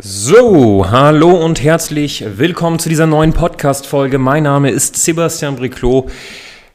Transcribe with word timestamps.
So, 0.00 0.88
hallo 0.88 1.44
und 1.44 1.60
herzlich 1.60 2.24
willkommen 2.36 2.78
zu 2.78 2.88
dieser 2.88 3.08
neuen 3.08 3.32
Podcast-Folge. 3.32 4.18
Mein 4.18 4.44
Name 4.44 4.70
ist 4.70 4.94
Sebastian 4.94 5.56
Briclot. 5.56 6.08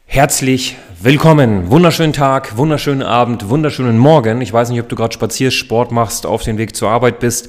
Herzlich 0.04 0.76
willkommen. 1.00 1.70
Wunderschönen 1.70 2.12
Tag, 2.12 2.58
wunderschönen 2.58 3.00
Abend, 3.00 3.48
wunderschönen 3.48 3.96
Morgen. 3.96 4.42
Ich 4.42 4.52
weiß 4.52 4.68
nicht, 4.68 4.80
ob 4.82 4.90
du 4.90 4.96
gerade 4.96 5.14
spazierst, 5.14 5.56
Sport 5.56 5.90
machst, 5.90 6.26
auf 6.26 6.42
dem 6.42 6.58
Weg 6.58 6.76
zur 6.76 6.90
Arbeit 6.90 7.18
bist 7.18 7.48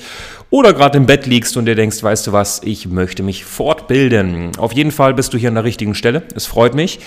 oder 0.49 0.71
gerade 0.71 0.97
im 0.97 1.07
Bett 1.07 1.25
liegst 1.25 1.57
und 1.57 1.65
dir 1.65 1.75
denkst, 1.75 2.01
weißt 2.01 2.27
du 2.27 2.31
was, 2.31 2.61
ich 2.63 2.87
möchte 2.87 3.21
mich 3.21 3.43
fortbilden. 3.43 4.51
Auf 4.57 4.71
jeden 4.71 4.91
Fall 4.91 5.13
bist 5.13 5.33
du 5.33 5.37
hier 5.37 5.49
an 5.49 5.55
der 5.55 5.65
richtigen 5.65 5.93
Stelle. 5.93 6.23
Es 6.33 6.45
freut 6.45 6.73
mich. 6.73 7.01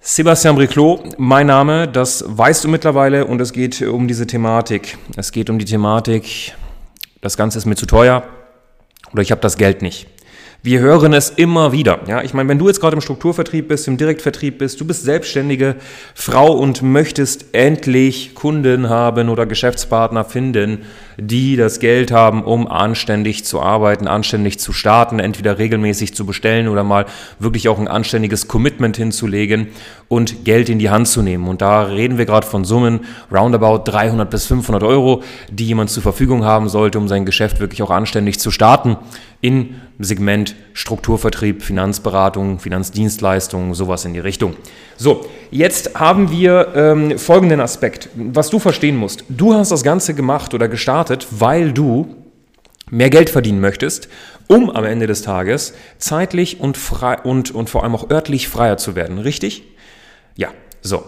Sebastian 0.00 0.56
Briclot, 0.56 1.18
mein 1.18 1.46
Name, 1.46 1.88
das 1.88 2.22
weißt 2.26 2.64
du 2.64 2.68
mittlerweile 2.68 3.24
und 3.24 3.40
es 3.40 3.54
geht 3.54 3.80
um 3.80 4.08
diese 4.08 4.26
Thematik. 4.26 4.98
Es 5.16 5.32
geht 5.32 5.48
um 5.48 5.58
die 5.58 5.64
Thematik, 5.64 6.52
das 7.20 7.36
Ganze 7.36 7.58
ist 7.58 7.66
mir 7.66 7.76
zu 7.76 7.86
teuer 7.86 8.24
oder 9.12 9.22
ich 9.22 9.30
habe 9.30 9.40
das 9.40 9.56
Geld 9.56 9.82
nicht. 9.82 10.06
Wir 10.62 10.80
hören 10.80 11.12
es 11.12 11.30
immer 11.30 11.70
wieder. 11.70 12.00
Ja, 12.08 12.22
ich 12.22 12.34
meine, 12.34 12.48
wenn 12.48 12.58
du 12.58 12.66
jetzt 12.66 12.80
gerade 12.80 12.96
im 12.96 13.00
Strukturvertrieb 13.00 13.68
bist, 13.68 13.86
im 13.86 13.98
Direktvertrieb 13.98 14.58
bist, 14.58 14.80
du 14.80 14.84
bist 14.84 15.04
selbstständige 15.04 15.76
Frau 16.14 16.52
und 16.52 16.82
möchtest 16.82 17.54
endlich 17.54 18.34
Kunden 18.34 18.88
haben 18.88 19.28
oder 19.28 19.46
Geschäftspartner 19.46 20.24
finden, 20.24 20.82
die 21.16 21.56
das 21.56 21.80
Geld 21.80 22.10
haben, 22.10 22.42
um 22.42 22.66
anständig 22.66 23.44
zu 23.44 23.60
arbeiten, 23.60 24.06
anständig 24.06 24.58
zu 24.58 24.72
starten, 24.72 25.18
entweder 25.18 25.58
regelmäßig 25.58 26.14
zu 26.14 26.26
bestellen 26.26 26.68
oder 26.68 26.84
mal 26.84 27.06
wirklich 27.38 27.68
auch 27.68 27.78
ein 27.78 27.88
anständiges 27.88 28.48
Commitment 28.48 28.96
hinzulegen 28.96 29.68
und 30.08 30.44
Geld 30.44 30.68
in 30.68 30.78
die 30.78 30.90
Hand 30.90 31.08
zu 31.08 31.22
nehmen. 31.22 31.48
Und 31.48 31.62
da 31.62 31.82
reden 31.82 32.18
wir 32.18 32.26
gerade 32.26 32.46
von 32.46 32.64
Summen 32.64 33.00
roundabout 33.32 33.90
300 33.90 34.28
bis 34.30 34.46
500 34.46 34.82
Euro, 34.82 35.22
die 35.50 35.66
jemand 35.66 35.90
zur 35.90 36.02
Verfügung 36.02 36.44
haben 36.44 36.68
sollte, 36.68 36.98
um 36.98 37.08
sein 37.08 37.24
Geschäft 37.24 37.60
wirklich 37.60 37.82
auch 37.82 37.90
anständig 37.90 38.38
zu 38.38 38.50
starten 38.50 38.96
in 39.40 39.76
Segment 39.98 40.54
Strukturvertrieb, 40.72 41.62
Finanzberatung, 41.62 42.58
Finanzdienstleistungen, 42.58 43.74
sowas 43.74 44.04
in 44.04 44.12
die 44.12 44.20
Richtung. 44.20 44.56
So, 44.96 45.26
jetzt 45.50 45.98
haben 45.98 46.30
wir 46.30 46.72
ähm, 46.74 47.18
folgenden 47.18 47.60
Aspekt, 47.60 48.08
was 48.14 48.50
du 48.50 48.58
verstehen 48.58 48.96
musst. 48.96 49.24
Du 49.28 49.54
hast 49.54 49.70
das 49.70 49.82
Ganze 49.82 50.14
gemacht 50.14 50.54
oder 50.54 50.68
gestartet, 50.68 51.26
weil 51.30 51.72
du 51.72 52.16
mehr 52.90 53.10
Geld 53.10 53.30
verdienen 53.30 53.60
möchtest, 53.60 54.08
um 54.48 54.70
am 54.70 54.84
Ende 54.84 55.06
des 55.06 55.22
Tages 55.22 55.74
zeitlich 55.98 56.60
und, 56.60 56.76
frei 56.76 57.18
und, 57.20 57.50
und 57.50 57.70
vor 57.70 57.82
allem 57.82 57.94
auch 57.94 58.10
örtlich 58.10 58.48
freier 58.48 58.76
zu 58.76 58.94
werden, 58.94 59.18
richtig? 59.18 59.64
Ja, 60.36 60.48
so. 60.82 61.04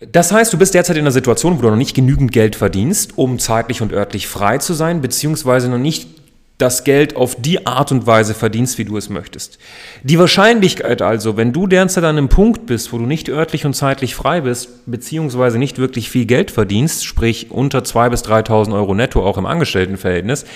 Das 0.00 0.30
heißt, 0.30 0.52
du 0.52 0.58
bist 0.58 0.74
derzeit 0.74 0.96
in 0.96 1.02
einer 1.02 1.10
Situation, 1.10 1.56
wo 1.56 1.62
du 1.62 1.70
noch 1.70 1.76
nicht 1.76 1.96
genügend 1.96 2.30
Geld 2.30 2.54
verdienst, 2.54 3.16
um 3.16 3.38
zeitlich 3.38 3.80
und 3.80 3.92
örtlich 3.92 4.28
frei 4.28 4.58
zu 4.58 4.74
sein, 4.74 5.00
beziehungsweise 5.00 5.70
noch 5.70 5.78
nicht 5.78 6.25
das 6.58 6.84
Geld 6.84 7.16
auf 7.16 7.34
die 7.34 7.66
Art 7.66 7.92
und 7.92 8.06
Weise 8.06 8.32
verdienst, 8.32 8.78
wie 8.78 8.86
du 8.86 8.96
es 8.96 9.10
möchtest. 9.10 9.58
Die 10.02 10.18
Wahrscheinlichkeit 10.18 11.02
also, 11.02 11.36
wenn 11.36 11.52
du 11.52 11.66
derzeit 11.66 12.04
an 12.04 12.16
einem 12.16 12.28
Punkt 12.28 12.66
bist, 12.66 12.92
wo 12.92 12.98
du 12.98 13.04
nicht 13.04 13.28
örtlich 13.28 13.66
und 13.66 13.74
zeitlich 13.74 14.14
frei 14.14 14.40
bist, 14.40 14.86
beziehungsweise 14.86 15.58
nicht 15.58 15.78
wirklich 15.78 16.08
viel 16.08 16.24
Geld 16.24 16.50
verdienst, 16.50 17.04
sprich 17.04 17.50
unter 17.50 17.80
2.000 17.80 18.10
bis 18.10 18.24
3.000 18.24 18.74
Euro 18.74 18.94
netto 18.94 19.22
auch 19.22 19.36
im 19.36 19.44
Angestelltenverhältnis, 19.44 20.46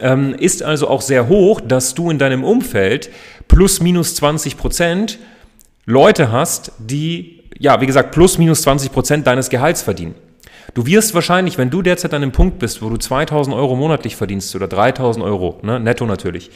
ähm, 0.00 0.34
ist 0.34 0.62
also 0.62 0.88
auch 0.88 1.00
sehr 1.00 1.28
hoch, 1.28 1.62
dass 1.62 1.94
du 1.94 2.10
in 2.10 2.18
deinem 2.18 2.44
Umfeld 2.44 3.10
plus 3.48 3.80
minus 3.80 4.14
20 4.16 4.58
Prozent 4.58 5.18
Leute 5.86 6.30
hast, 6.30 6.72
die, 6.78 7.42
ja, 7.58 7.80
wie 7.80 7.86
gesagt, 7.86 8.12
plus 8.12 8.36
minus 8.36 8.62
20 8.62 8.92
Prozent 8.92 9.26
deines 9.26 9.48
Gehalts 9.48 9.80
verdienen. 9.80 10.14
Du 10.74 10.86
wirst 10.86 11.14
wahrscheinlich, 11.14 11.58
wenn 11.58 11.70
du 11.70 11.82
derzeit 11.82 12.12
an 12.14 12.22
einem 12.22 12.32
Punkt 12.32 12.58
bist, 12.58 12.82
wo 12.82 12.88
du 12.88 12.96
2000 12.96 13.54
Euro 13.56 13.74
monatlich 13.74 14.16
verdienst 14.16 14.54
oder 14.54 14.68
3000 14.68 15.24
Euro, 15.24 15.58
ne, 15.62 15.80
netto 15.80 16.04
natürlich, 16.04 16.50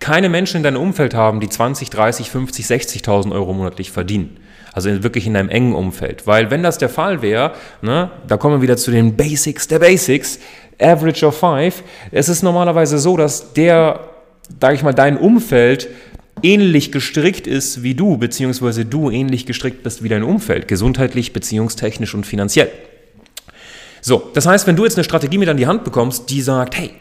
keine 0.00 0.28
Menschen 0.28 0.58
in 0.58 0.62
deinem 0.62 0.80
Umfeld 0.80 1.14
haben, 1.14 1.40
die 1.40 1.48
20, 1.48 1.90
30, 1.90 2.30
50, 2.30 2.66
60.000 2.66 3.32
Euro 3.32 3.52
monatlich 3.52 3.90
verdienen. 3.90 4.38
Also 4.72 5.02
wirklich 5.02 5.26
in 5.26 5.34
deinem 5.34 5.48
engen 5.48 5.74
Umfeld. 5.74 6.26
Weil 6.26 6.50
wenn 6.50 6.62
das 6.62 6.78
der 6.78 6.88
Fall 6.88 7.20
wäre, 7.20 7.52
ne, 7.82 8.10
da 8.26 8.36
kommen 8.36 8.56
wir 8.56 8.62
wieder 8.62 8.76
zu 8.76 8.90
den 8.90 9.16
Basics 9.16 9.66
der 9.68 9.80
Basics, 9.80 10.38
Average 10.80 11.26
of 11.26 11.36
Five, 11.36 11.82
es 12.12 12.28
ist 12.28 12.42
normalerweise 12.42 12.98
so, 12.98 13.16
dass 13.16 13.52
der, 13.52 14.00
sage 14.60 14.76
ich 14.76 14.82
mal, 14.82 14.94
dein 14.94 15.18
Umfeld 15.18 15.88
ähnlich 16.42 16.92
gestrickt 16.92 17.48
ist 17.48 17.82
wie 17.82 17.94
du, 17.94 18.16
beziehungsweise 18.16 18.84
du 18.84 19.10
ähnlich 19.10 19.46
gestrickt 19.46 19.82
bist 19.82 20.04
wie 20.04 20.08
dein 20.08 20.22
Umfeld, 20.22 20.68
gesundheitlich, 20.68 21.32
beziehungstechnisch 21.32 22.14
und 22.14 22.24
finanziell. 22.24 22.70
So, 24.00 24.30
das 24.34 24.46
heißt, 24.46 24.66
wenn 24.66 24.76
du 24.76 24.84
jetzt 24.84 24.96
eine 24.96 25.04
Strategie 25.04 25.38
mit 25.38 25.48
an 25.48 25.56
die 25.56 25.66
Hand 25.66 25.84
bekommst, 25.84 26.30
die 26.30 26.42
sagt, 26.42 26.76
hey, 26.76 26.92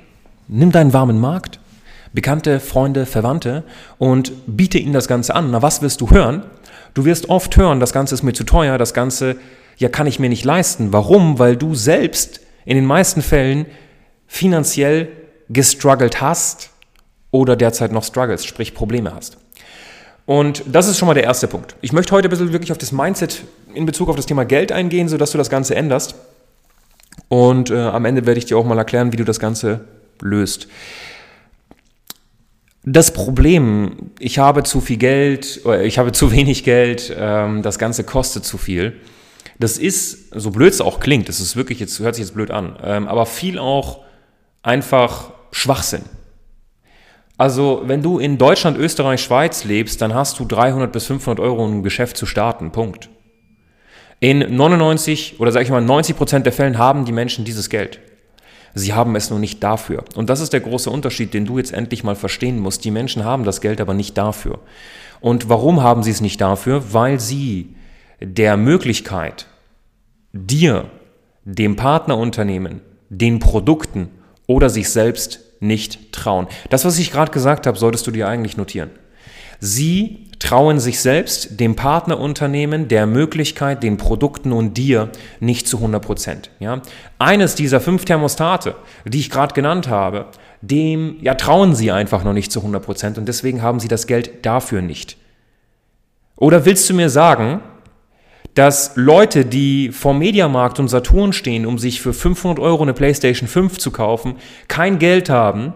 nimm 0.48 0.72
deinen 0.72 0.94
warmen 0.94 1.20
Markt, 1.20 1.60
Bekannte, 2.14 2.60
Freunde, 2.60 3.06
Verwandte 3.06 3.64
und 3.98 4.32
biete 4.48 4.78
ihnen 4.78 4.94
das 4.94 5.08
Ganze 5.08 5.36
an. 5.36 5.52
Na, 5.52 5.62
was 5.62 5.82
wirst 5.82 6.02
du 6.02 6.10
hören? 6.10 6.44
Du 6.94 7.06
wirst 7.06 7.30
oft 7.30 7.58
hören, 7.58 7.80
das 7.80 7.94
Ganze 7.94 8.16
ist 8.16 8.24
mir 8.24 8.34
zu 8.34 8.44
teuer, 8.44 8.78
das 8.78 8.94
Ganze, 8.94 9.36
ja, 9.78 9.90
kann 9.90 10.08
ich 10.08 10.20
mir 10.20 10.30
nicht 10.30 10.46
leisten. 10.46 10.94
Warum? 10.94 11.38
Weil 11.38 11.56
du 11.56 11.76
selbst 11.76 12.40
in 12.66 12.76
den 12.76 12.86
meisten 12.86 13.22
Fällen 13.22 13.66
finanziell 14.26 15.10
gestruggelt 15.50 16.22
hast 16.22 16.72
oder 17.32 17.56
derzeit 17.56 17.92
noch 17.92 18.04
struggles, 18.04 18.46
sprich 18.46 18.74
Probleme 18.74 19.14
hast. 19.14 19.38
Und 20.26 20.64
das 20.66 20.88
ist 20.88 20.98
schon 20.98 21.08
mal 21.08 21.14
der 21.14 21.24
erste 21.24 21.48
Punkt. 21.48 21.76
Ich 21.82 21.94
möchte 21.94 22.14
heute 22.14 22.28
ein 22.28 22.32
bisschen 22.32 22.52
wirklich 22.52 22.72
auf 22.72 22.78
das 22.78 22.92
Mindset 22.92 23.44
in 23.74 23.86
Bezug 23.86 24.10
auf 24.10 24.16
das 24.16 24.26
Thema 24.26 24.44
Geld 24.44 24.72
eingehen, 24.72 25.08
sodass 25.08 25.32
du 25.32 25.38
das 25.38 25.50
Ganze 25.50 25.76
änderst. 25.76 26.16
Und 27.30 27.70
äh, 27.70 27.78
am 27.78 28.06
Ende 28.06 28.26
werde 28.26 28.38
ich 28.38 28.46
dir 28.46 28.58
auch 28.58 28.66
mal 28.66 28.78
erklären, 28.78 29.12
wie 29.12 29.18
du 29.18 29.26
das 29.26 29.40
Ganze 29.40 29.82
löst. 30.22 30.68
Das 32.84 33.12
Problem, 33.12 34.12
ich 34.18 34.40
habe 34.40 34.64
zu 34.64 34.80
viel 34.80 34.98
Geld, 34.98 35.62
ich 35.84 35.98
habe 35.98 36.12
zu 36.14 36.32
wenig 36.32 36.64
Geld, 36.64 37.14
ähm, 37.18 37.62
das 37.62 37.80
Ganze 37.80 38.04
kostet 38.04 38.46
zu 38.46 38.58
viel. 38.58 38.94
Das 39.60 39.78
ist, 39.78 40.30
so 40.34 40.52
blöd 40.52 40.72
es 40.72 40.82
auch 40.82 41.00
klingt, 41.00 41.28
das 41.30 41.40
ist 41.40 41.56
wirklich 41.56 41.80
jetzt, 41.80 42.00
hört 42.00 42.16
sich 42.16 42.26
jetzt 42.26 42.34
blöd 42.34 42.52
an, 42.52 42.78
ähm, 42.84 43.08
aber 43.08 43.26
viel 43.26 43.60
auch 43.60 44.02
einfach 44.62 45.32
Schwachsinn. 45.52 46.04
Also, 47.38 47.84
wenn 47.86 48.02
du 48.02 48.20
in 48.20 48.38
Deutschland, 48.38 48.78
Österreich, 48.78 49.22
Schweiz 49.22 49.64
lebst, 49.64 50.02
dann 50.02 50.14
hast 50.14 50.40
du 50.40 50.46
300 50.46 50.92
bis 50.92 51.06
500 51.06 51.40
Euro, 51.40 51.66
um 51.66 51.80
ein 51.80 51.84
Geschäft 51.84 52.18
zu 52.18 52.26
starten. 52.26 52.72
Punkt. 52.72 53.10
In 54.20 54.40
99 54.56 55.40
oder 55.40 55.52
sage 55.52 55.66
ich 55.66 55.72
mal 55.72 55.82
90 55.82 56.18
Prozent 56.18 56.46
der 56.46 56.54
Fällen 56.54 56.78
haben 56.78 57.06
die 57.06 57.12
Menschen 57.12 57.46
dieses 57.46 57.70
Geld. 57.70 58.00
Sie 58.74 58.94
haben 58.94 59.16
es 59.16 59.30
nur 59.30 59.40
nicht 59.40 59.64
dafür. 59.64 60.04
Und 60.16 60.30
das 60.30 60.40
ist 60.40 60.54
der 60.54 60.60
große 60.60 60.90
Unterschied, 60.90 61.34
den 61.34 61.46
du 61.46 61.58
jetzt 61.58 61.74
endlich 61.74 62.04
mal 62.04 62.16
verstehen 62.16 62.60
musst. 62.60 62.84
Die 62.86 62.92
Menschen 62.92 63.24
haben 63.24 63.44
das 63.44 63.62
Geld 63.62 63.82
aber 63.82 63.94
nicht 63.94 64.18
dafür. 64.18 64.60
Und 65.20 65.50
warum 65.50 65.82
haben 65.82 66.04
sie 66.04 66.12
es 66.12 66.22
nicht 66.22 66.42
dafür? 66.42 66.94
Weil 66.94 67.20
sie 67.20 67.76
der 68.20 68.58
Möglichkeit, 68.58 69.48
dir, 70.34 70.90
dem 71.44 71.76
Partnerunternehmen, 71.76 72.82
den 73.10 73.40
Produkten 73.40 74.10
oder 74.48 74.70
sich 74.70 74.90
selbst 74.90 75.40
nicht 75.60 76.12
trauen. 76.12 76.48
Das, 76.70 76.86
was 76.86 77.00
ich 77.00 77.12
gerade 77.12 77.32
gesagt 77.32 77.68
habe, 77.68 77.78
solltest 77.78 78.06
du 78.06 78.12
dir 78.12 78.28
eigentlich 78.28 78.58
notieren. 78.58 78.92
Sie 79.60 80.27
trauen 80.40 80.80
sich 80.80 81.00
selbst, 81.00 81.60
dem 81.60 81.76
Partnerunternehmen, 81.76 82.88
der 82.88 83.08
Möglichkeit, 83.08 83.82
den 83.84 83.98
Produkten 83.98 84.52
und 84.52 84.78
dir 84.78 85.10
nicht 85.40 85.68
zu 85.68 85.78
100 85.78 86.04
Prozent. 86.04 86.52
Ja? 86.60 86.82
Eines 87.18 87.56
dieser 87.56 87.82
fünf 87.82 88.06
Thermostate, 88.06 88.76
die 89.06 89.20
ich 89.20 89.30
gerade 89.30 89.54
genannt 89.54 89.88
habe, 89.88 90.28
dem 90.62 91.18
ja, 91.22 91.36
trauen 91.36 91.76
sie 91.76 91.92
einfach 91.92 92.24
noch 92.24 92.34
nicht 92.34 92.52
zu 92.52 92.60
100 92.60 92.84
Prozent 92.84 93.18
und 93.18 93.28
deswegen 93.28 93.62
haben 93.62 93.80
sie 93.80 93.88
das 93.88 94.08
Geld 94.08 94.46
dafür 94.46 94.82
nicht. 94.82 95.18
Oder 96.36 96.66
willst 96.66 96.90
du 96.90 96.94
mir 96.94 97.10
sagen, 97.10 97.62
dass 98.54 98.94
Leute, 98.96 99.46
die 99.46 99.92
vor 99.92 100.14
Mediamarkt 100.14 100.80
und 100.80 100.88
Saturn 100.88 101.32
stehen, 101.34 101.66
um 101.66 101.78
sich 101.78 102.02
für 102.02 102.14
500 102.14 102.60
Euro 102.60 102.84
eine 102.84 102.94
PlayStation 102.94 103.48
5 103.48 103.78
zu 103.78 103.92
kaufen, 103.92 104.36
kein 104.68 104.98
Geld 104.98 105.30
haben, 105.30 105.74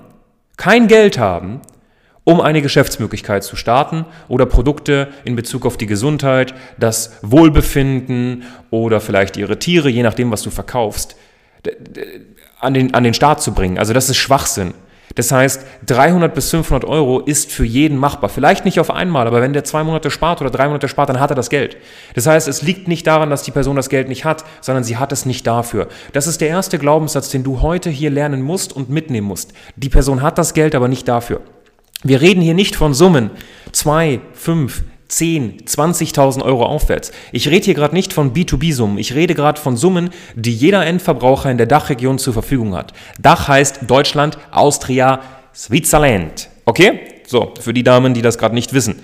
kein 0.57 0.87
Geld 0.87 1.19
haben, 1.19 1.61
um 2.23 2.39
eine 2.39 2.61
Geschäftsmöglichkeit 2.61 3.43
zu 3.43 3.55
starten 3.55 4.05
oder 4.27 4.45
Produkte 4.45 5.09
in 5.23 5.35
Bezug 5.35 5.65
auf 5.65 5.77
die 5.77 5.87
Gesundheit, 5.87 6.53
das 6.77 7.17
Wohlbefinden 7.21 8.43
oder 8.69 9.01
vielleicht 9.01 9.37
ihre 9.37 9.57
Tiere, 9.57 9.89
je 9.89 10.03
nachdem, 10.03 10.31
was 10.31 10.43
du 10.43 10.51
verkaufst, 10.51 11.15
an 12.59 12.73
den, 12.73 12.93
an 12.93 13.03
den 13.03 13.13
Start 13.13 13.41
zu 13.41 13.53
bringen. 13.53 13.77
Also 13.77 13.93
das 13.93 14.09
ist 14.09 14.17
Schwachsinn. 14.17 14.73
Das 15.15 15.31
heißt, 15.31 15.65
300 15.87 16.33
bis 16.33 16.49
500 16.51 16.85
Euro 16.85 17.19
ist 17.19 17.51
für 17.51 17.65
jeden 17.65 17.97
machbar. 17.97 18.29
Vielleicht 18.29 18.65
nicht 18.65 18.79
auf 18.79 18.89
einmal, 18.89 19.27
aber 19.27 19.41
wenn 19.41 19.51
der 19.51 19.63
zwei 19.63 19.83
Monate 19.83 20.09
spart 20.09 20.41
oder 20.41 20.49
drei 20.49 20.67
Monate 20.67 20.87
spart, 20.87 21.09
dann 21.09 21.19
hat 21.19 21.31
er 21.31 21.35
das 21.35 21.49
Geld. 21.49 21.75
Das 22.15 22.27
heißt, 22.27 22.47
es 22.47 22.61
liegt 22.61 22.87
nicht 22.87 23.05
daran, 23.07 23.29
dass 23.29 23.43
die 23.43 23.51
Person 23.51 23.75
das 23.75 23.89
Geld 23.89 24.07
nicht 24.07 24.23
hat, 24.23 24.45
sondern 24.61 24.83
sie 24.83 24.97
hat 24.97 25.11
es 25.11 25.25
nicht 25.25 25.45
dafür. 25.45 25.87
Das 26.13 26.27
ist 26.27 26.39
der 26.39 26.47
erste 26.47 26.79
Glaubenssatz, 26.79 27.29
den 27.29 27.43
du 27.43 27.61
heute 27.61 27.89
hier 27.89 28.09
lernen 28.09 28.41
musst 28.41 28.73
und 28.73 28.89
mitnehmen 28.89 29.27
musst. 29.27 29.53
Die 29.75 29.89
Person 29.89 30.21
hat 30.21 30.37
das 30.37 30.53
Geld, 30.53 30.75
aber 30.75 30.87
nicht 30.87 31.07
dafür. 31.07 31.41
Wir 32.03 32.21
reden 32.21 32.41
hier 32.41 32.55
nicht 32.55 32.75
von 32.75 32.93
Summen. 32.93 33.29
Zwei, 33.71 34.21
fünf, 34.33 34.83
10, 35.07 35.65
20.000 35.65 36.41
Euro 36.41 36.65
aufwärts. 36.65 37.11
Ich 37.31 37.49
rede 37.49 37.65
hier 37.65 37.73
gerade 37.73 37.93
nicht 37.93 38.13
von 38.13 38.33
B2B-Summen. 38.33 38.97
Ich 38.97 39.13
rede 39.13 39.35
gerade 39.35 39.59
von 39.59 39.77
Summen, 39.77 40.09
die 40.35 40.53
jeder 40.53 40.85
Endverbraucher 40.85 41.51
in 41.51 41.57
der 41.57 41.67
Dachregion 41.67 42.17
zur 42.17 42.33
Verfügung 42.33 42.75
hat. 42.75 42.93
Dach 43.19 43.47
heißt 43.47 43.81
Deutschland, 43.87 44.37
Austria, 44.51 45.21
Switzerland. 45.53 46.49
Okay? 46.65 47.01
So, 47.27 47.53
für 47.59 47.73
die 47.73 47.83
Damen, 47.83 48.13
die 48.13 48.21
das 48.21 48.37
gerade 48.37 48.55
nicht 48.55 48.73
wissen. 48.73 48.99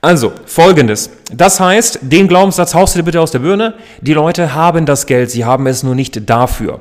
Also, 0.00 0.32
folgendes. 0.46 1.10
Das 1.30 1.60
heißt, 1.60 2.00
den 2.02 2.26
Glaubenssatz 2.26 2.74
haust 2.74 2.94
du 2.94 3.00
dir 3.00 3.04
bitte 3.04 3.20
aus 3.20 3.32
der 3.32 3.40
Birne. 3.40 3.74
Die 4.00 4.14
Leute 4.14 4.54
haben 4.54 4.86
das 4.86 5.06
Geld, 5.06 5.30
sie 5.30 5.44
haben 5.44 5.66
es 5.66 5.82
nur 5.82 5.94
nicht 5.94 6.28
dafür. 6.28 6.80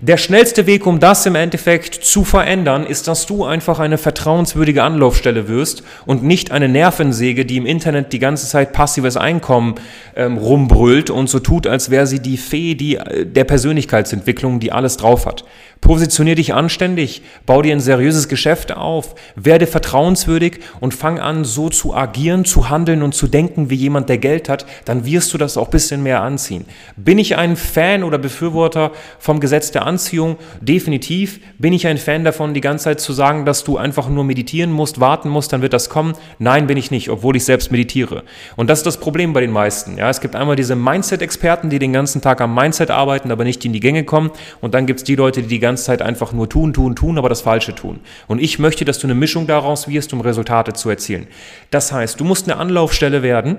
Der 0.00 0.16
schnellste 0.16 0.68
Weg, 0.68 0.86
um 0.86 1.00
das 1.00 1.26
im 1.26 1.34
Endeffekt 1.34 1.92
zu 1.92 2.22
verändern, 2.22 2.86
ist, 2.86 3.08
dass 3.08 3.26
du 3.26 3.44
einfach 3.44 3.80
eine 3.80 3.98
vertrauenswürdige 3.98 4.84
Anlaufstelle 4.84 5.48
wirst 5.48 5.82
und 6.06 6.22
nicht 6.22 6.52
eine 6.52 6.68
Nervensäge, 6.68 7.44
die 7.44 7.56
im 7.56 7.66
Internet 7.66 8.12
die 8.12 8.20
ganze 8.20 8.46
Zeit 8.46 8.72
passives 8.72 9.16
Einkommen 9.16 9.74
ähm, 10.14 10.38
rumbrüllt 10.38 11.10
und 11.10 11.28
so 11.28 11.40
tut, 11.40 11.66
als 11.66 11.90
wäre 11.90 12.06
sie 12.06 12.20
die 12.20 12.36
Fee 12.36 12.76
die, 12.76 12.94
äh, 12.94 13.26
der 13.26 13.42
Persönlichkeitsentwicklung, 13.42 14.60
die 14.60 14.70
alles 14.70 14.98
drauf 14.98 15.26
hat. 15.26 15.44
Positionier 15.80 16.34
dich 16.34 16.54
anständig, 16.54 17.22
bau 17.46 17.62
dir 17.62 17.72
ein 17.72 17.80
seriöses 17.80 18.28
Geschäft 18.28 18.76
auf, 18.76 19.14
werde 19.36 19.66
vertrauenswürdig 19.66 20.60
und 20.80 20.92
fang 20.92 21.20
an, 21.20 21.44
so 21.44 21.70
zu 21.70 21.94
agieren, 21.94 22.44
zu 22.44 22.68
handeln 22.68 23.02
und 23.02 23.14
zu 23.14 23.28
denken 23.28 23.70
wie 23.70 23.76
jemand, 23.76 24.08
der 24.08 24.18
Geld 24.18 24.48
hat, 24.48 24.66
dann 24.84 25.04
wirst 25.04 25.32
du 25.32 25.38
das 25.38 25.56
auch 25.56 25.66
ein 25.66 25.70
bisschen 25.70 26.02
mehr 26.02 26.22
anziehen. 26.22 26.64
Bin 26.96 27.18
ich 27.18 27.36
ein 27.36 27.56
Fan 27.56 28.02
oder 28.02 28.18
Befürworter 28.18 28.90
vom 29.18 29.38
Gesetz 29.38 29.70
der 29.70 29.86
Anziehung? 29.88 30.36
Definitiv. 30.60 31.40
Bin 31.58 31.72
ich 31.72 31.86
ein 31.86 31.98
Fan 31.98 32.22
davon, 32.22 32.54
die 32.54 32.60
ganze 32.60 32.84
Zeit 32.84 33.00
zu 33.00 33.12
sagen, 33.12 33.44
dass 33.44 33.64
du 33.64 33.78
einfach 33.78 34.08
nur 34.08 34.22
meditieren 34.22 34.70
musst, 34.70 35.00
warten 35.00 35.28
musst, 35.28 35.52
dann 35.52 35.62
wird 35.62 35.72
das 35.72 35.90
kommen? 35.90 36.12
Nein, 36.38 36.66
bin 36.66 36.76
ich 36.76 36.90
nicht, 36.90 37.10
obwohl 37.10 37.34
ich 37.36 37.44
selbst 37.44 37.72
meditiere. 37.72 38.22
Und 38.56 38.70
das 38.70 38.80
ist 38.80 38.86
das 38.86 39.00
Problem 39.00 39.32
bei 39.32 39.40
den 39.40 39.50
meisten. 39.50 39.96
Ja, 39.98 40.08
es 40.10 40.20
gibt 40.20 40.36
einmal 40.36 40.56
diese 40.56 40.76
Mindset-Experten, 40.76 41.70
die 41.70 41.78
den 41.78 41.92
ganzen 41.92 42.20
Tag 42.20 42.40
am 42.40 42.54
Mindset 42.54 42.90
arbeiten, 42.90 43.32
aber 43.32 43.44
nicht 43.44 43.64
in 43.64 43.72
die 43.72 43.80
Gänge 43.80 44.04
kommen. 44.04 44.30
Und 44.60 44.74
dann 44.74 44.86
gibt 44.86 45.00
es 45.00 45.04
die 45.04 45.16
Leute, 45.16 45.42
die 45.42 45.48
die 45.48 45.58
ganze 45.58 45.84
Zeit 45.84 46.02
einfach 46.02 46.32
nur 46.32 46.48
tun, 46.48 46.72
tun, 46.72 46.94
tun, 46.94 47.18
aber 47.18 47.28
das 47.28 47.40
Falsche 47.40 47.74
tun. 47.74 48.00
Und 48.26 48.40
ich 48.40 48.58
möchte, 48.58 48.84
dass 48.84 48.98
du 48.98 49.06
eine 49.06 49.14
Mischung 49.14 49.46
daraus 49.46 49.88
wirst, 49.88 50.12
um 50.12 50.20
Resultate 50.20 50.74
zu 50.74 50.90
erzielen. 50.90 51.26
Das 51.70 51.92
heißt, 51.92 52.20
du 52.20 52.24
musst 52.24 52.48
eine 52.48 52.60
Anlaufstelle 52.60 53.22
werden, 53.22 53.56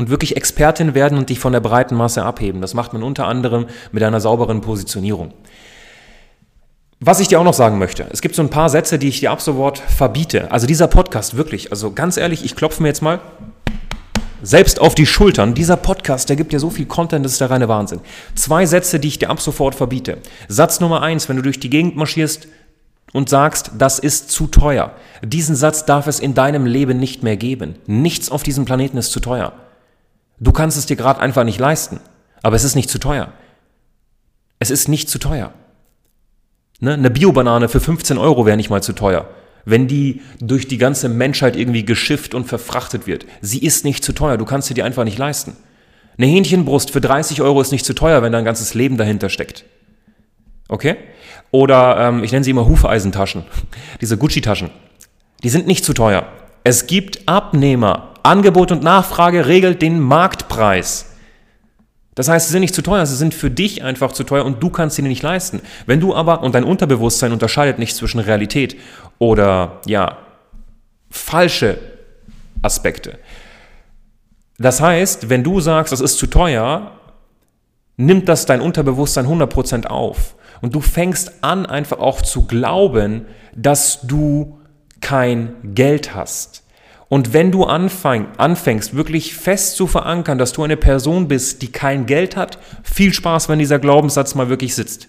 und 0.00 0.08
wirklich 0.08 0.34
Expertin 0.34 0.94
werden 0.94 1.18
und 1.18 1.28
dich 1.28 1.38
von 1.38 1.52
der 1.52 1.60
breiten 1.60 1.94
Masse 1.94 2.22
abheben. 2.24 2.62
Das 2.62 2.72
macht 2.72 2.94
man 2.94 3.02
unter 3.02 3.26
anderem 3.26 3.66
mit 3.92 4.02
einer 4.02 4.18
sauberen 4.18 4.62
Positionierung. 4.62 5.34
Was 7.00 7.20
ich 7.20 7.28
dir 7.28 7.38
auch 7.38 7.44
noch 7.44 7.52
sagen 7.52 7.78
möchte, 7.78 8.06
es 8.10 8.22
gibt 8.22 8.34
so 8.34 8.40
ein 8.40 8.48
paar 8.48 8.70
Sätze, 8.70 8.98
die 8.98 9.08
ich 9.08 9.20
dir 9.20 9.30
ab 9.30 9.42
sofort 9.42 9.76
verbiete. 9.78 10.50
Also 10.50 10.66
dieser 10.66 10.86
Podcast, 10.86 11.36
wirklich, 11.36 11.70
also 11.70 11.92
ganz 11.92 12.16
ehrlich, 12.16 12.46
ich 12.46 12.56
klopfe 12.56 12.80
mir 12.80 12.88
jetzt 12.88 13.02
mal 13.02 13.20
selbst 14.42 14.80
auf 14.80 14.94
die 14.94 15.04
Schultern. 15.04 15.52
Dieser 15.52 15.76
Podcast, 15.76 16.30
der 16.30 16.36
gibt 16.36 16.52
dir 16.52 16.60
so 16.60 16.70
viel 16.70 16.86
Content, 16.86 17.26
das 17.26 17.32
ist 17.32 17.42
der 17.42 17.50
reine 17.50 17.68
Wahnsinn. 17.68 18.00
Zwei 18.34 18.64
Sätze, 18.64 19.00
die 19.00 19.08
ich 19.08 19.18
dir 19.18 19.28
ab 19.28 19.42
sofort 19.42 19.74
verbiete. 19.74 20.16
Satz 20.48 20.80
Nummer 20.80 21.02
eins, 21.02 21.28
wenn 21.28 21.36
du 21.36 21.42
durch 21.42 21.60
die 21.60 21.68
Gegend 21.68 21.96
marschierst 21.96 22.48
und 23.12 23.28
sagst, 23.28 23.72
das 23.76 23.98
ist 23.98 24.30
zu 24.30 24.46
teuer. 24.46 24.92
Diesen 25.22 25.56
Satz 25.56 25.84
darf 25.84 26.06
es 26.06 26.20
in 26.20 26.32
deinem 26.32 26.64
Leben 26.64 26.98
nicht 26.98 27.22
mehr 27.22 27.36
geben. 27.36 27.74
Nichts 27.86 28.30
auf 28.30 28.42
diesem 28.42 28.64
Planeten 28.64 28.96
ist 28.96 29.12
zu 29.12 29.20
teuer. 29.20 29.52
Du 30.40 30.52
kannst 30.52 30.76
es 30.76 30.86
dir 30.86 30.96
gerade 30.96 31.20
einfach 31.20 31.44
nicht 31.44 31.60
leisten. 31.60 32.00
Aber 32.42 32.56
es 32.56 32.64
ist 32.64 32.74
nicht 32.74 32.90
zu 32.90 32.98
teuer. 32.98 33.32
Es 34.58 34.70
ist 34.70 34.88
nicht 34.88 35.08
zu 35.08 35.18
teuer. 35.18 35.52
Ne? 36.80 36.94
Eine 36.94 37.10
Biobanane 37.10 37.68
für 37.68 37.80
15 37.80 38.18
Euro 38.18 38.46
wäre 38.46 38.56
nicht 38.56 38.70
mal 38.70 38.82
zu 38.82 38.94
teuer 38.94 39.28
wenn 39.64 39.86
die 39.86 40.20
durch 40.40 40.68
die 40.68 40.78
ganze 40.78 41.08
Menschheit 41.08 41.56
irgendwie 41.56 41.84
geschifft 41.84 42.34
und 42.34 42.46
verfrachtet 42.46 43.06
wird. 43.06 43.26
Sie 43.40 43.58
ist 43.58 43.84
nicht 43.84 44.04
zu 44.04 44.12
teuer, 44.12 44.36
du 44.36 44.44
kannst 44.44 44.68
sie 44.68 44.74
dir 44.74 44.84
einfach 44.84 45.04
nicht 45.04 45.18
leisten. 45.18 45.56
Eine 46.18 46.26
Hähnchenbrust 46.26 46.90
für 46.90 47.00
30 47.00 47.40
Euro 47.42 47.60
ist 47.60 47.72
nicht 47.72 47.84
zu 47.84 47.94
teuer, 47.94 48.22
wenn 48.22 48.32
da 48.32 48.38
ein 48.38 48.44
ganzes 48.44 48.74
Leben 48.74 48.96
dahinter 48.96 49.30
steckt. 49.30 49.64
Okay? 50.68 50.96
Oder 51.50 51.96
ähm, 51.98 52.24
ich 52.24 52.32
nenne 52.32 52.44
sie 52.44 52.50
immer 52.50 52.66
Hufeisentaschen, 52.66 53.44
diese 54.00 54.16
Gucci-Taschen. 54.16 54.70
Die 55.42 55.48
sind 55.48 55.66
nicht 55.66 55.84
zu 55.84 55.94
teuer. 55.94 56.26
Es 56.64 56.86
gibt 56.86 57.26
Abnehmer. 57.26 58.09
Angebot 58.22 58.72
und 58.72 58.82
Nachfrage 58.82 59.46
regelt 59.46 59.82
den 59.82 60.00
Marktpreis. 60.00 61.06
Das 62.14 62.28
heißt, 62.28 62.46
sie 62.46 62.52
sind 62.52 62.60
nicht 62.60 62.74
zu 62.74 62.82
teuer, 62.82 63.06
sie 63.06 63.16
sind 63.16 63.34
für 63.34 63.50
dich 63.50 63.82
einfach 63.82 64.12
zu 64.12 64.24
teuer 64.24 64.44
und 64.44 64.62
du 64.62 64.68
kannst 64.68 64.96
sie 64.96 65.02
nicht 65.02 65.22
leisten. 65.22 65.60
Wenn 65.86 66.00
du 66.00 66.14
aber, 66.14 66.42
und 66.42 66.54
dein 66.54 66.64
Unterbewusstsein 66.64 67.32
unterscheidet 67.32 67.78
nicht 67.78 67.96
zwischen 67.96 68.20
Realität 68.20 68.76
oder, 69.18 69.80
ja, 69.86 70.18
falsche 71.10 71.78
Aspekte. 72.62 73.18
Das 74.58 74.80
heißt, 74.80 75.30
wenn 75.30 75.42
du 75.42 75.60
sagst, 75.60 75.92
das 75.92 76.00
ist 76.00 76.18
zu 76.18 76.26
teuer, 76.26 76.92
nimmt 77.96 78.28
das 78.28 78.46
dein 78.46 78.60
Unterbewusstsein 78.60 79.26
100% 79.26 79.86
auf. 79.86 80.34
Und 80.60 80.74
du 80.74 80.80
fängst 80.80 81.42
an, 81.42 81.64
einfach 81.64 81.98
auch 81.98 82.20
zu 82.20 82.46
glauben, 82.46 83.26
dass 83.54 84.02
du 84.02 84.58
kein 85.00 85.54
Geld 85.74 86.14
hast. 86.14 86.64
Und 87.10 87.32
wenn 87.32 87.50
du 87.50 87.64
anfang, 87.64 88.28
anfängst, 88.36 88.94
wirklich 88.94 89.34
fest 89.34 89.74
zu 89.74 89.88
verankern, 89.88 90.38
dass 90.38 90.52
du 90.52 90.62
eine 90.62 90.76
Person 90.76 91.26
bist, 91.26 91.60
die 91.60 91.72
kein 91.72 92.06
Geld 92.06 92.36
hat, 92.36 92.58
viel 92.84 93.12
Spaß, 93.12 93.48
wenn 93.48 93.58
dieser 93.58 93.80
Glaubenssatz 93.80 94.36
mal 94.36 94.48
wirklich 94.48 94.76
sitzt. 94.76 95.08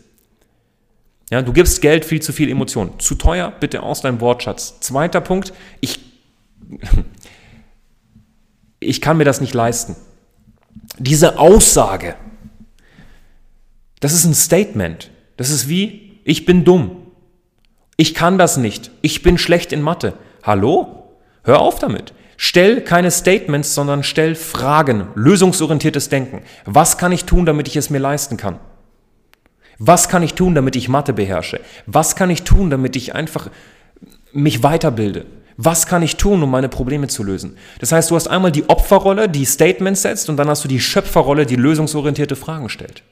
Ja, 1.29 1.43
du 1.43 1.53
gibst 1.53 1.79
Geld 1.79 2.03
viel 2.03 2.19
zu 2.19 2.33
viel 2.33 2.49
Emotion. 2.49 2.99
Zu 2.99 3.13
teuer, 3.13 3.53
bitte 3.59 3.83
aus 3.83 4.01
deinem 4.01 4.19
Wortschatz. 4.19 4.79
Zweiter 4.79 5.21
Punkt, 5.21 5.53
ich, 5.79 5.99
ich 8.79 8.99
kann 8.99 9.17
mir 9.17 9.25
das 9.25 9.39
nicht 9.39 9.53
leisten. 9.53 9.95
Diese 10.97 11.37
Aussage, 11.37 12.15
das 13.99 14.13
ist 14.13 14.25
ein 14.25 14.33
Statement. 14.33 15.11
Das 15.37 15.51
ist 15.51 15.69
wie, 15.69 16.19
ich 16.23 16.45
bin 16.45 16.65
dumm. 16.65 16.97
Ich 17.95 18.15
kann 18.15 18.39
das 18.39 18.57
nicht. 18.57 18.89
Ich 19.03 19.21
bin 19.21 19.37
schlecht 19.37 19.71
in 19.71 19.83
Mathe. 19.83 20.15
Hallo? 20.41 21.00
Hör 21.43 21.59
auf 21.59 21.79
damit. 21.79 22.13
Stell 22.37 22.81
keine 22.81 23.11
Statements, 23.11 23.75
sondern 23.75 24.03
stell 24.03 24.35
Fragen, 24.35 25.07
lösungsorientiertes 25.15 26.09
Denken. 26.09 26.41
Was 26.65 26.97
kann 26.97 27.11
ich 27.11 27.25
tun, 27.25 27.45
damit 27.45 27.67
ich 27.67 27.75
es 27.75 27.89
mir 27.89 27.99
leisten 27.99 28.37
kann? 28.37 28.59
Was 29.77 30.09
kann 30.09 30.23
ich 30.23 30.33
tun, 30.33 30.55
damit 30.55 30.75
ich 30.75 30.89
Mathe 30.89 31.13
beherrsche? 31.13 31.59
Was 31.85 32.15
kann 32.15 32.29
ich 32.29 32.43
tun, 32.43 32.69
damit 32.69 32.95
ich 32.95 33.15
einfach 33.15 33.49
mich 34.31 34.63
weiterbilde? 34.63 35.25
Was 35.57 35.85
kann 35.85 36.01
ich 36.01 36.17
tun, 36.17 36.41
um 36.41 36.49
meine 36.49 36.69
Probleme 36.69 37.07
zu 37.07 37.23
lösen? 37.23 37.57
Das 37.79 37.91
heißt, 37.91 38.09
du 38.09 38.15
hast 38.15 38.27
einmal 38.27 38.51
die 38.51 38.67
Opferrolle, 38.69 39.29
die 39.29 39.45
Statements 39.45 40.01
setzt 40.01 40.29
und 40.29 40.37
dann 40.37 40.49
hast 40.49 40.63
du 40.63 40.67
die 40.67 40.79
Schöpferrolle, 40.79 41.45
die 41.45 41.55
lösungsorientierte 41.55 42.35
Fragen 42.35 42.69
stellt. 42.69 43.03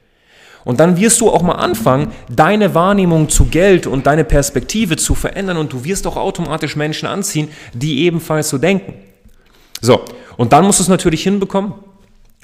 Und 0.65 0.79
dann 0.79 0.97
wirst 0.97 1.21
du 1.21 1.29
auch 1.29 1.41
mal 1.41 1.55
anfangen, 1.55 2.11
deine 2.29 2.75
Wahrnehmung 2.75 3.29
zu 3.29 3.45
Geld 3.45 3.87
und 3.87 4.05
deine 4.05 4.23
Perspektive 4.23 4.97
zu 4.97 5.15
verändern 5.15 5.57
und 5.57 5.71
du 5.73 5.83
wirst 5.83 6.05
auch 6.05 6.17
automatisch 6.17 6.75
Menschen 6.75 7.07
anziehen, 7.07 7.49
die 7.73 8.03
ebenfalls 8.03 8.49
so 8.49 8.57
denken. 8.57 8.93
So, 9.81 10.01
und 10.37 10.53
dann 10.53 10.65
musst 10.65 10.79
du 10.79 10.83
es 10.83 10.89
natürlich 10.89 11.23
hinbekommen, 11.23 11.73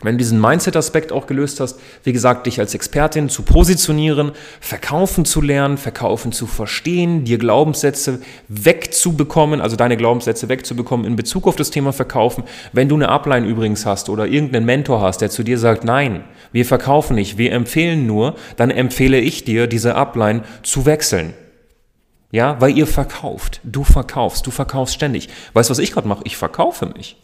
wenn 0.05 0.15
du 0.15 0.19
diesen 0.19 0.39
Mindset-Aspekt 0.39 1.11
auch 1.11 1.27
gelöst 1.27 1.59
hast, 1.59 1.79
wie 2.03 2.13
gesagt, 2.13 2.45
dich 2.45 2.59
als 2.59 2.73
Expertin 2.73 3.29
zu 3.29 3.43
positionieren, 3.43 4.31
verkaufen 4.59 5.25
zu 5.25 5.41
lernen, 5.41 5.77
verkaufen 5.77 6.31
zu 6.31 6.47
verstehen, 6.47 7.25
dir 7.25 7.37
Glaubenssätze 7.37 8.21
wegzubekommen, 8.47 9.61
also 9.61 9.75
deine 9.75 9.97
Glaubenssätze 9.97 10.49
wegzubekommen 10.49 11.05
in 11.05 11.15
Bezug 11.15 11.47
auf 11.47 11.55
das 11.55 11.71
Thema 11.71 11.93
Verkaufen. 11.93 12.43
Wenn 12.71 12.89
du 12.89 12.95
eine 12.95 13.09
Upline 13.09 13.47
übrigens 13.47 13.85
hast 13.85 14.09
oder 14.09 14.27
irgendeinen 14.27 14.65
Mentor 14.65 15.01
hast, 15.01 15.21
der 15.21 15.29
zu 15.29 15.43
dir 15.43 15.57
sagt, 15.57 15.83
nein, 15.83 16.23
wir 16.51 16.65
verkaufen 16.65 17.15
nicht, 17.15 17.37
wir 17.37 17.51
empfehlen 17.51 18.07
nur, 18.07 18.35
dann 18.57 18.71
empfehle 18.71 19.19
ich 19.19 19.43
dir, 19.43 19.67
diese 19.67 19.95
Upline 19.95 20.43
zu 20.63 20.85
wechseln. 20.85 21.33
Ja, 22.31 22.59
weil 22.59 22.77
ihr 22.77 22.87
verkauft. 22.87 23.61
Du 23.63 23.83
verkaufst, 23.83 24.45
du 24.45 24.51
verkaufst 24.51 24.95
ständig. 24.95 25.29
Weißt 25.53 25.69
du, 25.69 25.71
was 25.71 25.79
ich 25.79 25.91
gerade 25.91 26.07
mache? 26.07 26.23
Ich 26.25 26.37
verkaufe 26.37 26.85
mich. 26.87 27.17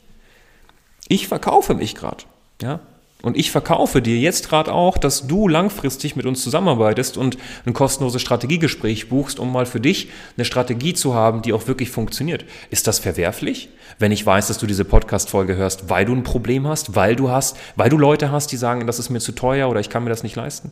Ich 1.08 1.28
verkaufe 1.28 1.74
mich 1.74 1.96
gerade. 1.96 2.24
Ja? 2.62 2.80
Und 3.22 3.38
ich 3.38 3.52
verkaufe 3.52 4.02
dir 4.02 4.18
jetzt 4.18 4.50
gerade 4.50 4.74
auch, 4.74 4.98
dass 4.98 5.28
du 5.28 5.48
langfristig 5.48 6.16
mit 6.16 6.26
uns 6.26 6.44
zusammenarbeitest 6.44 7.18
und 7.18 7.38
ein 7.66 7.74
kostenloses 7.74 8.22
Strategiegespräch 8.22 9.10
buchst, 9.10 9.40
um 9.40 9.52
mal 9.52 9.68
für 9.68 9.80
dich 9.80 10.10
eine 10.38 10.46
Strategie 10.46 10.94
zu 10.94 11.14
haben, 11.14 11.44
die 11.44 11.54
auch 11.54 11.68
wirklich 11.68 11.92
funktioniert. 11.92 12.46
Ist 12.72 12.88
das 12.88 12.98
verwerflich, 12.98 13.70
wenn 14.00 14.12
ich 14.12 14.26
weiß, 14.26 14.48
dass 14.48 14.58
du 14.58 14.66
diese 14.66 14.86
Podcast-Folge 14.86 15.56
hörst, 15.56 15.88
weil 15.90 16.06
du 16.06 16.16
ein 16.16 16.24
Problem 16.24 16.68
hast, 16.68 16.96
weil 16.96 17.16
du 17.16 17.30
hast, 17.30 17.58
weil 17.76 17.90
du 17.90 17.98
Leute 17.98 18.32
hast, 18.32 18.52
die 18.52 18.58
sagen, 18.58 18.88
das 18.88 18.98
ist 18.98 19.12
mir 19.12 19.20
zu 19.20 19.34
teuer 19.34 19.70
oder 19.70 19.80
ich 19.80 19.92
kann 19.92 20.04
mir 20.04 20.10
das 20.10 20.24
nicht 20.24 20.36
leisten? 20.36 20.72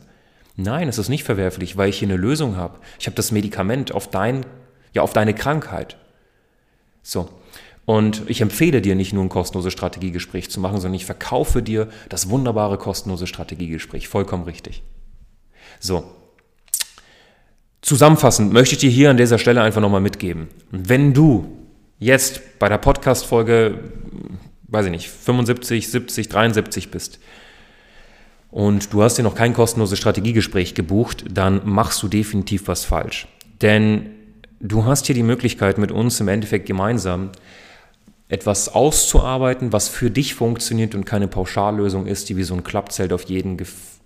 Nein, 0.56 0.88
es 0.88 0.98
ist 0.98 1.08
nicht 1.08 1.22
verwerflich, 1.22 1.76
weil 1.76 1.88
ich 1.88 2.00
hier 2.00 2.08
eine 2.08 2.16
Lösung 2.16 2.56
habe. 2.56 2.78
Ich 2.98 3.06
habe 3.06 3.14
das 3.14 3.30
Medikament 3.30 3.92
auf 3.92 4.10
dein 4.10 4.44
Ja, 4.92 5.02
auf 5.02 5.12
deine 5.12 5.34
Krankheit. 5.34 5.96
So. 7.04 7.28
Und 7.90 8.22
ich 8.28 8.40
empfehle 8.40 8.80
dir 8.80 8.94
nicht 8.94 9.12
nur 9.12 9.24
ein 9.24 9.28
kostenloses 9.28 9.72
Strategiegespräch 9.72 10.48
zu 10.48 10.60
machen, 10.60 10.80
sondern 10.80 10.94
ich 10.94 11.06
verkaufe 11.06 11.60
dir 11.60 11.88
das 12.08 12.30
wunderbare 12.30 12.78
kostenlose 12.78 13.26
Strategiegespräch. 13.26 14.06
Vollkommen 14.06 14.44
richtig. 14.44 14.84
So. 15.80 16.04
Zusammenfassend 17.82 18.52
möchte 18.52 18.76
ich 18.76 18.80
dir 18.80 18.90
hier 18.90 19.10
an 19.10 19.16
dieser 19.16 19.38
Stelle 19.38 19.60
einfach 19.62 19.80
nochmal 19.80 20.00
mitgeben. 20.00 20.46
Wenn 20.70 21.14
du 21.14 21.50
jetzt 21.98 22.60
bei 22.60 22.68
der 22.68 22.78
Podcast-Folge, 22.78 23.80
weiß 24.68 24.86
ich 24.86 24.92
nicht, 24.92 25.08
75, 25.08 25.90
70, 25.90 26.28
73 26.28 26.92
bist 26.92 27.18
und 28.52 28.92
du 28.92 29.02
hast 29.02 29.18
dir 29.18 29.24
noch 29.24 29.34
kein 29.34 29.52
kostenloses 29.52 29.98
Strategiegespräch 29.98 30.76
gebucht, 30.76 31.24
dann 31.28 31.62
machst 31.64 32.00
du 32.04 32.06
definitiv 32.06 32.68
was 32.68 32.84
falsch. 32.84 33.26
Denn 33.62 34.10
du 34.60 34.84
hast 34.84 35.06
hier 35.06 35.16
die 35.16 35.24
Möglichkeit, 35.24 35.76
mit 35.76 35.90
uns 35.90 36.20
im 36.20 36.28
Endeffekt 36.28 36.66
gemeinsam 36.66 37.30
etwas 38.30 38.68
auszuarbeiten, 38.68 39.72
was 39.72 39.88
für 39.88 40.10
dich 40.10 40.34
funktioniert 40.34 40.94
und 40.94 41.04
keine 41.04 41.28
Pauschallösung 41.28 42.06
ist, 42.06 42.28
die 42.28 42.36
wie 42.36 42.44
so 42.44 42.54
ein 42.54 42.62
Klappzelt 42.64 43.12
auf 43.12 43.24
jeden 43.24 43.58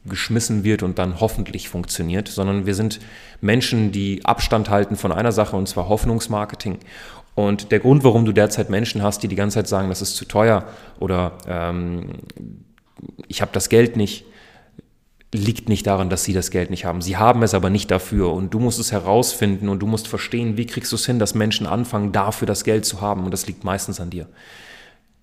geschmissen 0.07 0.65
wird 0.65 0.83
und 0.83 0.99
dann 0.99 1.21
hoffentlich 1.21 1.69
funktioniert, 1.69 2.29
sondern 2.29 2.67
wir 2.67 2.75
sind 2.75 3.01
Menschen, 3.41 3.93
die 3.93 4.25
Abstand 4.25 4.71
halten 4.71 4.97
von 4.97 5.13
einer 5.13 5.33
Sache 5.33 5.57
und 5.57 5.69
zwar 5.69 5.89
Hoffnungsmarketing. 5.89 6.79
Und 7.35 7.71
der 7.73 7.81
Grund, 7.81 8.05
warum 8.05 8.25
du 8.25 8.33
derzeit 8.33 8.71
Menschen 8.71 9.03
hast, 9.03 9.23
die 9.23 9.29
die 9.29 9.37
ganze 9.37 9.57
Zeit 9.57 9.69
sagen, 9.69 9.89
das 9.89 10.03
ist 10.03 10.17
zu 10.17 10.25
teuer 10.25 10.65
oder 11.01 11.33
ähm, 11.47 12.21
ich 13.29 13.43
habe 13.43 13.51
das 13.53 13.69
Geld 13.69 13.97
nicht, 13.97 14.25
liegt 15.35 15.69
nicht 15.69 15.89
daran, 15.89 16.11
dass 16.11 16.23
sie 16.23 16.33
das 16.33 16.53
Geld 16.53 16.71
nicht 16.71 16.85
haben. 16.85 17.03
Sie 17.03 17.17
haben 17.17 17.43
es 17.43 17.55
aber 17.55 17.69
nicht 17.69 17.91
dafür 17.91 18.33
und 18.33 18.55
du 18.55 18.61
musst 18.61 18.79
es 18.79 18.93
herausfinden 18.93 19.69
und 19.69 19.81
du 19.81 19.87
musst 19.87 20.07
verstehen, 20.07 20.57
wie 20.57 20.65
kriegst 20.65 20.93
du 20.93 20.97
es 20.97 21.07
hin, 21.07 21.19
dass 21.19 21.35
Menschen 21.35 21.67
anfangen, 21.67 22.13
dafür 22.13 22.47
das 22.47 22.63
Geld 22.63 22.85
zu 22.85 23.01
haben 23.01 23.25
und 23.25 23.33
das 23.33 23.49
liegt 23.49 23.65
meistens 23.65 23.99
an 23.99 24.11
dir. 24.11 24.29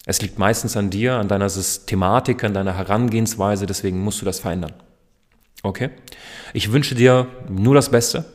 Es 0.05 0.21
liegt 0.21 0.37
meistens 0.37 0.75
an 0.75 0.89
dir, 0.89 1.13
an 1.13 1.29
deiner 1.29 1.47
Systematik, 1.47 2.43
an 2.43 2.53
deiner 2.53 2.75
Herangehensweise, 2.75 3.65
deswegen 3.65 4.03
musst 4.03 4.19
du 4.19 4.25
das 4.25 4.41
verändern. 4.41 4.73
Okay? 5.63 5.91
Ich 6.53 6.73
wünsche 6.73 6.93
dir 6.93 7.27
nur 7.47 7.73
das 7.73 7.89
Beste. 7.89 8.25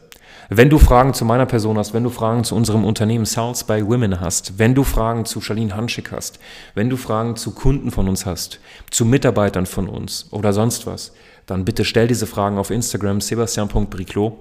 Wenn 0.48 0.70
du 0.70 0.78
Fragen 0.78 1.12
zu 1.12 1.24
meiner 1.24 1.46
Person 1.46 1.76
hast, 1.76 1.92
wenn 1.92 2.04
du 2.04 2.10
Fragen 2.10 2.44
zu 2.44 2.54
unserem 2.54 2.84
Unternehmen 2.84 3.24
Sales 3.24 3.64
by 3.64 3.84
Women 3.84 4.20
hast, 4.20 4.58
wenn 4.58 4.76
du 4.76 4.84
Fragen 4.84 5.24
zu 5.24 5.40
Charlene 5.40 5.74
Hanschik 5.74 6.12
hast, 6.12 6.38
wenn 6.74 6.88
du 6.88 6.96
Fragen 6.96 7.34
zu 7.34 7.50
Kunden 7.50 7.90
von 7.90 8.08
uns 8.08 8.26
hast, 8.26 8.60
zu 8.90 9.04
Mitarbeitern 9.04 9.66
von 9.66 9.88
uns 9.88 10.26
oder 10.30 10.52
sonst 10.52 10.86
was, 10.86 11.12
dann 11.46 11.64
bitte 11.64 11.84
stell 11.84 12.06
diese 12.06 12.28
Fragen 12.28 12.58
auf 12.58 12.70
Instagram 12.70 13.20
sebastian.briclot. 13.20 14.34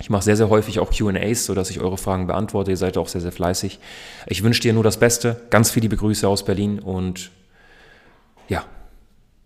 Ich 0.00 0.10
mache 0.10 0.22
sehr, 0.22 0.36
sehr 0.36 0.48
häufig 0.48 0.80
auch 0.80 0.90
QAs, 0.90 1.46
sodass 1.46 1.70
ich 1.70 1.80
eure 1.80 1.98
Fragen 1.98 2.26
beantworte. 2.26 2.72
Ihr 2.72 2.76
seid 2.76 2.96
auch 2.98 3.08
sehr, 3.08 3.20
sehr 3.20 3.32
fleißig. 3.32 3.78
Ich 4.26 4.42
wünsche 4.42 4.62
dir 4.62 4.72
nur 4.72 4.84
das 4.84 4.98
Beste. 4.98 5.40
Ganz 5.50 5.70
viele 5.70 5.88
Begrüße 5.88 6.26
aus 6.26 6.44
Berlin 6.44 6.80
und 6.80 7.30
ja, 8.48 8.64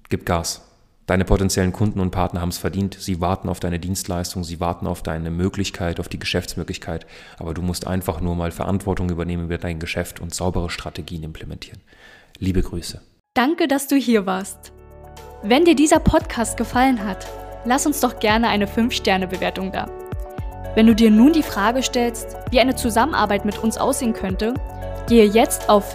gib 0.09 0.25
Gas. 0.25 0.63
Deine 1.12 1.26
potenziellen 1.26 1.75
Kunden 1.75 2.00
und 2.00 2.11
Partner 2.11 2.40
haben 2.40 2.49
es 2.49 2.57
verdient. 2.57 2.97
Sie 2.99 3.21
warten 3.21 3.50
auf 3.50 3.61
deine 3.61 3.78
Dienstleistung, 3.78 4.45
sie 4.45 4.61
warten 4.61 4.87
auf 4.87 5.02
deine 5.02 5.31
Möglichkeit, 5.31 6.00
auf 6.00 6.09
die 6.09 6.19
Geschäftsmöglichkeit. 6.19 7.04
Aber 7.38 7.52
du 7.52 7.61
musst 7.61 7.87
einfach 7.87 8.23
nur 8.23 8.35
mal 8.35 8.50
Verantwortung 8.50 9.11
übernehmen 9.11 9.45
über 9.45 9.59
dein 9.59 9.78
Geschäft 9.78 10.21
und 10.21 10.35
saubere 10.35 10.71
Strategien 10.71 11.23
implementieren. 11.23 11.83
Liebe 12.38 12.62
Grüße. 12.62 13.02
Danke, 13.35 13.69
dass 13.69 13.88
du 13.88 13.97
hier 13.97 14.25
warst. 14.25 14.73
Wenn 15.42 15.66
dir 15.66 15.75
dieser 15.75 16.00
Podcast 16.00 16.57
gefallen 16.57 17.04
hat, 17.04 17.26
lass 17.66 17.85
uns 17.85 18.00
doch 18.00 18.19
gerne 18.19 18.49
eine 18.49 18.64
5-Sterne-Bewertung 18.64 19.71
da. 19.71 19.90
Wenn 20.75 20.87
du 20.87 20.95
dir 20.95 21.11
nun 21.11 21.35
die 21.35 21.42
Frage 21.42 21.83
stellst, 21.83 22.38
wie 22.50 22.61
eine 22.61 22.75
Zusammenarbeit 22.75 23.45
mit 23.45 23.59
uns 23.59 23.76
aussehen 23.76 24.14
könnte, 24.14 24.54
gehe 25.11 25.26
jetzt 25.26 25.69
auf 25.69 25.95